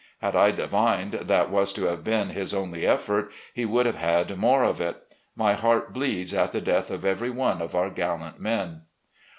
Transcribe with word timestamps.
Had 0.19 0.35
I 0.35 0.49
divined 0.49 1.11
that 1.11 1.51
was 1.51 1.71
to 1.73 1.83
have 1.83 2.03
been 2.03 2.29
his 2.29 2.55
only 2.55 2.87
effort, 2.87 3.29
he 3.53 3.65
would 3.65 3.85
have 3.85 3.97
had 3.97 4.35
more 4.35 4.63
of 4.63 4.81
it. 4.81 4.97
My 5.35 5.53
heart 5.53 5.93
bleeds 5.93 6.33
at 6.33 6.53
the 6.53 6.59
death 6.59 6.89
of 6.89 7.05
every 7.05 7.29
one 7.29 7.61
of 7.61 7.75
our 7.75 7.91
gallant 7.91 8.39
men." 8.41 8.81